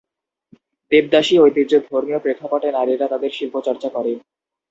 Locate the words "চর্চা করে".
3.67-4.11